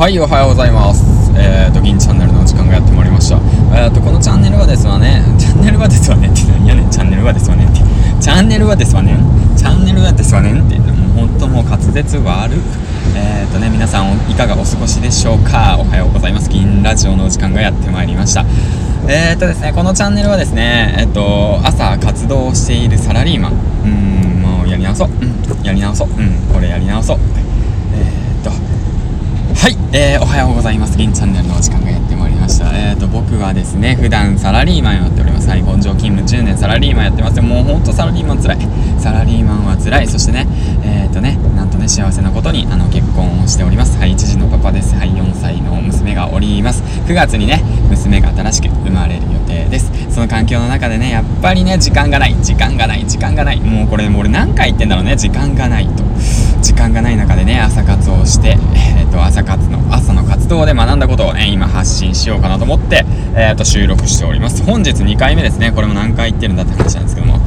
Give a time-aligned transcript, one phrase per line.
[0.00, 1.04] はいおはようございます。
[1.36, 3.36] えーと銀チャンネルの時間がやってまいりました。
[3.76, 5.20] えーとこのチャンネルはですわね。
[5.38, 7.84] チャンネルはですわねって何やねんチャンネルはですわねって。
[8.16, 9.12] チャンネルはですわね
[9.58, 12.56] チャンネルはですわねって言ってもう本当もう滑舌悪
[13.14, 15.76] えーとね皆さんいかがお過ごしでしょうか。
[15.78, 16.48] おはようございます。
[16.48, 18.46] 銀ラジオの時間がやってまいりました。
[19.06, 23.52] えーとですねこのチャンネルはですねえっ、と朝活動しているサラリーマン。
[23.84, 25.08] うんもうやり直そう。
[25.10, 26.08] うんやり直そう。
[26.08, 27.18] うんこれやり直そう。
[29.60, 30.96] はい、えー、おはようございます。
[30.96, 32.72] 銀チャンネルのお時間がやってまいりました。
[32.72, 35.50] えーと、僕はですね、普段サラリーマンやっております。
[35.50, 37.42] はい、本庄勤務10年サラリーマンやってます。
[37.42, 38.58] もうほんとサラリーマン辛い。
[39.00, 40.06] サラリーマンはつらい。
[40.06, 40.46] そしてね、
[40.84, 43.98] えーとね、なんとね、幸せなことに、あの、結婚をしております。
[43.98, 44.94] はい、1児のパパです。
[44.94, 46.82] はい、4歳の娘がおります。
[46.82, 49.90] 9月にね、娘が新しく生まれる予定です。
[50.10, 52.36] その環境の中でね、やっぱりね、時間がない。
[52.42, 53.06] 時間がない。
[53.06, 53.60] 時間がない。
[53.60, 56.04] もうこれ、もう俺何回言ってんだろうね、時間がないと。
[56.60, 64.62] 時間がない中でね、朝活をして、えーと、朝活の、朝の活動で学んだことをね、今発信しようかなと思って、えーと、収録しております。
[64.62, 65.72] 本日2回目ですね。
[65.72, 67.40] これも何回言ってるんだって話なんですけども。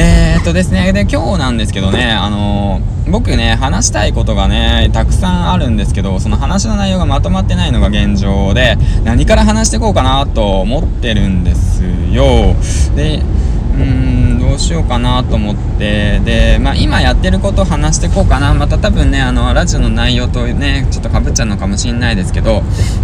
[0.00, 11.82] えーとですね、で、今日なんですけどね、あのー、僕ね、話したいことがね、たくさんあるんですけど、その話の内容がまとまってないのが現状で、何から話していこうかなと思ってるんです
[12.12, 12.54] よ。
[12.94, 13.24] で、
[13.78, 13.84] うー
[14.34, 16.20] んどうしようかなと思って。
[16.24, 18.52] で、まあ、今やってることを話していこうかな。
[18.54, 22.62] また多分ねあのラジオの内容とねちょっとかぶっちゃうのかもしれないですけど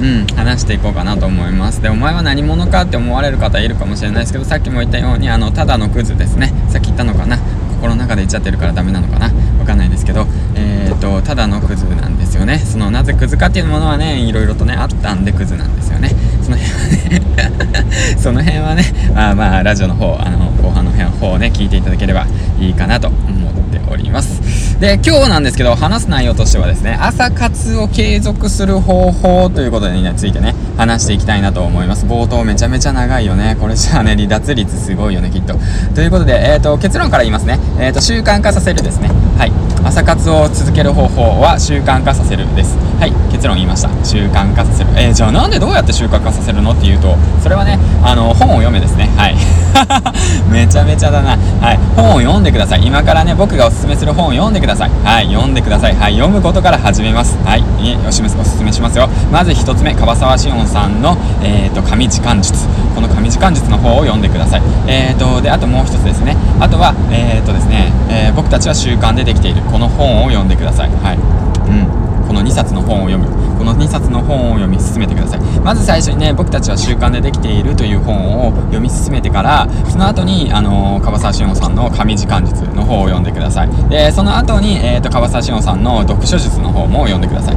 [0.00, 1.80] うん話していこうかなと思います。
[1.80, 6.52] でお前は何者かって思われる方いるかもしれないですけどさっきも言ったようにあのただのクズですね。
[6.68, 7.38] さっき言ったのかな。
[7.76, 9.30] 心の中で言っちゃってるからダメなのかな。
[9.58, 12.58] わかんないですけどえー、っとただのクズなんですよね。
[12.58, 16.10] そのなぜクズかっていうものはねいろいろとねあったんでクズなんですよね。
[16.42, 17.86] その辺はね
[18.18, 22.26] その辺はねまあまあラジオの方あの後半の方をね聞いていただければ
[22.58, 23.14] いいかなと思
[23.50, 24.80] っております。
[24.80, 32.04] で今日なんですけど話す内容としてはですね朝活を継続する方法ということについてね話していきたいなと思います。
[32.04, 33.56] 冒頭めちゃめちゃ長いよね。
[33.60, 35.54] これじゃあね離脱率すごいよねきっと。
[35.94, 39.08] ということで、えーと、結論から言いますね、えーと習慣化させるですね。
[39.38, 39.52] はい。
[39.84, 42.76] 朝活を続ける方法は習慣化させるです。
[42.98, 43.12] はい。
[43.30, 43.88] 結論言いました。
[44.04, 44.90] 習慣化させる。
[44.96, 46.72] えー、じゃあなんでどうやって習慣化させるの？
[46.72, 49.06] っていうとそれはねあの本を読めですね。
[49.16, 49.36] はい。
[50.50, 51.36] めちゃめちゃだな。
[51.60, 51.78] はい。
[51.96, 52.86] 本を読んでください。
[52.86, 54.90] 今からね僕がおすすめする本を読んでください。
[55.04, 55.26] はい。
[55.26, 55.96] 読んでください。
[55.96, 56.14] はい。
[56.14, 57.36] 読むことから始めます。
[57.44, 57.62] はい。
[58.06, 59.08] おしおすすめしますよ。
[59.30, 62.66] まず1つ目樺沢志音さんのえっ、ー、と紙時間術。
[62.94, 64.62] この紙時間術の方を読んでください。
[64.86, 66.36] えっ、ー、とであともう一つですね。
[66.60, 70.90] あとはえっ、ー、とですね、え僕たちは習慣でできているこの本を読んでください。
[71.02, 71.16] はい。
[71.16, 72.06] うん。
[72.26, 73.26] この2冊の本を読む。
[73.66, 75.40] の2冊の本を読み進めてください。
[75.60, 83.88] まず最初にね僕たちは習慣でできているという本を読み進めてからその後にあの樺沢志音さんの紙時間術の方を読んでください。
[83.90, 87.56] でその後に、えーと、樺沢志音さんの読書術の方も読んでください。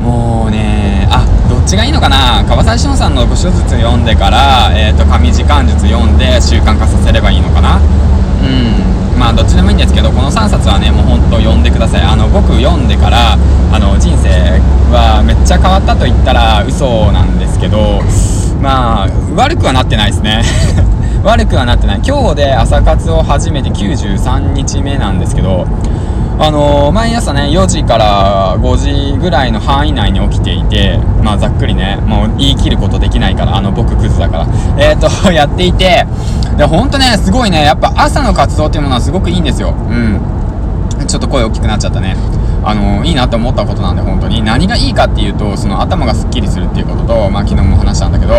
[0.00, 2.44] もうねあどっちがいいのかな？
[2.48, 7.80] 樺沢志音さんの読書術読んでから、えーと紙時間術読んで習慣化させればいいのかな？
[11.80, 12.02] ださい。
[12.02, 14.28] あの僕読んでからあの人生
[14.92, 18.00] はめっちゃ変わったと言ったら嘘なんですけど
[18.60, 20.42] まあ悪くはなってないですね。
[21.24, 22.00] 悪くはなってない。
[22.02, 25.66] 今日で朝活を始めて93日目なんですけど
[26.38, 34.46] あの、毎朝ね4時から5時ぐらいの範囲内に起きていてまあざっくりねもう言い切ることできないからあの僕クズだから。
[34.78, 36.06] えっ、ー、とやっていて
[36.56, 39.74] でほんとねすごいねやっぱ朝の活動っていうものはすごくいいんですよ。
[39.90, 40.39] うん。
[41.06, 42.16] ちょっと声大きくなっちゃったね。
[42.62, 44.42] あのいいなと思ったことなんで本当に。
[44.42, 48.34] 何がいいかっていうとその頭がすっきりするっていうことと、まあ、昨日も話したんだけど、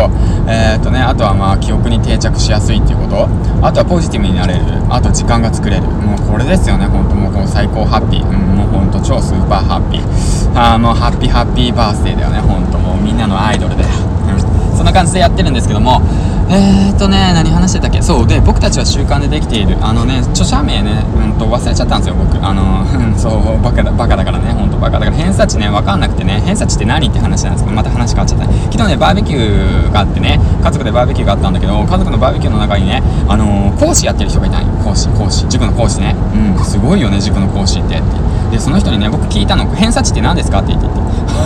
[0.48, 3.28] えー、っとね、あとはまあ記憶に定着しやすいっていうこと。
[3.66, 4.62] あとはポジティブになれる。
[4.90, 5.84] あと時間が作れる。
[5.84, 6.86] もうこれですよね。
[6.86, 10.04] 本当もうこう最高ハッピー、うん、もう本当超スーパーハッピー。
[10.54, 12.40] あもうハッピーハッピーバースデーだよね。
[12.40, 13.90] 本当もうみんなのアイドルだよ、
[14.30, 16.02] うん、そんな感じでやってるんですけども
[16.50, 18.02] えー、っとね、何話してたっけ？
[18.02, 19.78] そう、で、僕たちは習慣でできている。
[19.82, 22.38] あのね、著者名ね、うんと、忘れちゃったんですよ、僕。
[22.46, 22.86] あの、
[23.18, 34.68] そう、バカだ、バカだからね、ほんとバカだから、偏差値ね、わかんなくてね、偏差値って何って話なんですけど、また話変わっちゃった、昨日ね、バーベキューがあってね、家族でバーベキューがあったんだけど、家族のバーベキューの中にね、あの講師やってる人がいたんよ。
[34.84, 35.46] 講師、講師。
[35.50, 36.16] 塾の講師ね。
[36.58, 38.02] うん、すごいよね、塾の講師って。
[38.52, 40.92] で、その人にね、僕聞いたの、偏差値って何ですかって言ってて。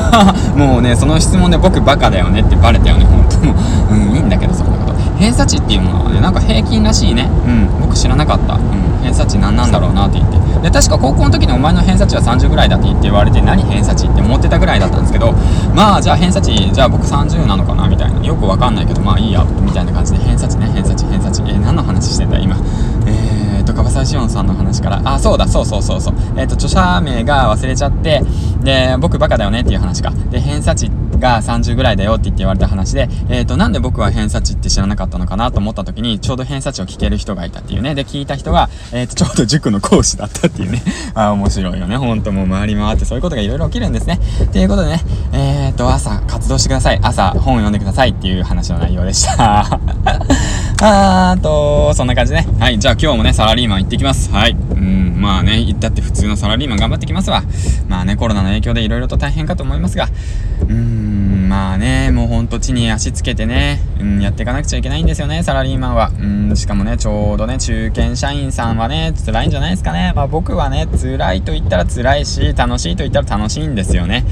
[0.57, 3.35] もうね、その質問で僕バカだよねってバレたよね、ほんと。
[5.25, 7.23] 偏差値っていうものはねなんか平均らしいね。
[7.47, 7.81] うん。
[7.81, 10.37] 僕知らなかった、うん、偏差値何なんだろうなって言って。
[10.61, 15.33] で確か高校の時にお前の偏差値は30ぐらいだって言って言われて何偏差値って思ってたぐらいだったんですけど
[15.73, 18.23] まあじゃあ偏差値じゃあ僕30なのかなみたいな。
[18.23, 20.19] よくわかんないけどまあいいやみたいな感じで。
[20.19, 21.41] 偏差値ね偏差値偏差値。
[21.41, 22.55] えー、何の話してんだ今。
[23.07, 26.15] えーと樺沢志音さんの話から、あ、そうだ、そうそうそうそう。
[26.37, 28.21] えっ、ー、と、著者名が忘れちゃって、
[28.61, 30.11] で、僕バカだよねっていう話か。
[30.29, 37.95] で、偏差値が30ぐらいだよって言って言われた話で、えっ、ー、と、なんで僕は偏差値って知らなかったのかなと思った時に、ちょうど偏差値を聞ける人がいたっていうね。
[37.95, 40.83] で、聞いた人が、えっ、ー、と、ちょうど塾の講師だったっていうね。
[41.13, 41.97] あ、面白いよね。
[41.97, 44.19] ほんともう回り回ってそういうことがいろいろ起きるんですね。
[44.51, 45.03] ということでね、
[45.33, 46.99] えっ、と、朝活動してください。
[47.01, 49.79] 朝本を読んでくださいっていう話の内容でした。
[50.81, 52.45] あーと、そんな感じね。
[52.59, 54.29] はい、じゃあ今日もね、サラリーマン行ってきます。
[54.31, 54.51] はい。
[54.51, 57.43] うん、まあね、行ったって普通のサラリーマン頑張ってきますわ。
[57.87, 60.09] まあね、コロナの影響で色々と大変かと思いますが、
[60.63, 66.11] うーん、まあね、もうほんと地に足つけてね、うん、やっていかなくちゃいけないんですよね、サラリーマンは。
[66.19, 70.13] うん、しかもね、ちょうどね、中堅社員さんはね、辛いんじゃないですかね。
[70.15, 74.25] まあ僕はね、辛いと言ったら辛いし、楽しいと言ったら楽しいんですよね。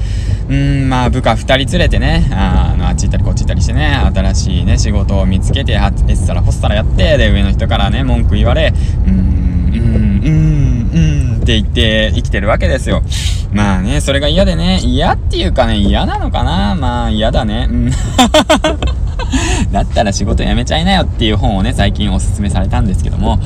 [0.48, 8.72] うん、まあ部下2人連れてね、あの、あっち行ったりこっち行ったりしてね、新しいね、仕事を見つけて、エッサラホッサラやって、で、上の人からね、文句言われ、
[9.06, 11.13] うん、うん、うん、うん
[11.44, 13.02] って言って生きてるわけですよ。
[13.52, 17.68] まあね、それが嫌でね、嫌っていうかね、嫌なのかなまあ嫌だね。
[17.70, 17.90] うん。
[19.72, 23.38] だったら仕事辞めちゃいなよっていう本をね、最近おすすめされたんですけども、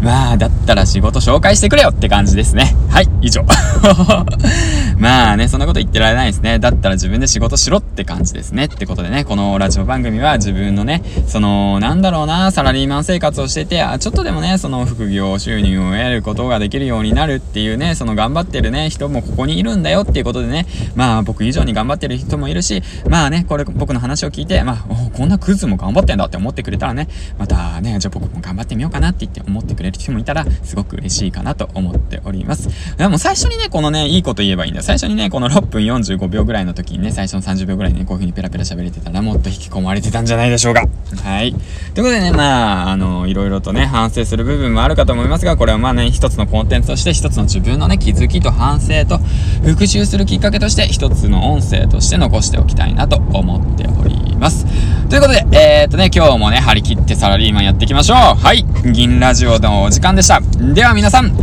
[0.00, 2.74] まあ、だったら仕事紹介してくれよって感じですね。
[2.88, 3.44] はい、以上。
[4.98, 6.58] まあね、そんなこと言ってられないですね。
[6.58, 8.64] だったら自分で仕事しろって感じですね。
[8.64, 24.76] ってことでね、このラジオ番組は自分のね、その、なんだろうな、サラリーマン生活をしてて、あ、ちょっとでもね、その副業収入を得ることができるようになるっていうね、その頑張ってるね、人もここにいるんだよっていうことでね、まあ僕以上に頑張ってる人もいるし、まあね、これ僕の話を聞いて、まあ、
[25.16, 32.68] こなクズも頑張ってんだって思ってくれたらね、またね、じゃあ僕も頑張ってみようかなって言って思ってくれる人もいたら、すごく嬉しいかなと思っております。
[32.96, 34.84] でも最初にね、このね、いいこと言えばいいんだよ。
[34.84, 40.84] 最初にね、この6分45秒ぐらいの時にね、最初の30秒ぐらいにね、こういう風にペラペラ喋れてたらもっと引き込まれてたんじゃないでしょうか。
[41.24, 41.52] はい。
[41.52, 49.18] ということでね、まあ、あの、いろいろとね、反省する部分もあるかと思いますが、これはまあね、一つのコンテンツとして、一つの自分のね、気づきと反省と、
[49.64, 54.66] 復習するきっかけとして、一つの音声として残しておきたいなと思っております。
[55.10, 58.16] ということで、えー、っとね、今日もね、張り切ってサラリーマンやっていきましょう。
[58.16, 58.64] はい。
[58.92, 60.40] 銀ラジオのお時間でした。
[60.40, 61.36] では皆さん、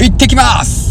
[0.00, 0.81] 行ってきます